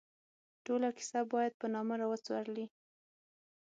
[0.65, 2.65] ټوله کیسه باید پر نامه را وڅورلي.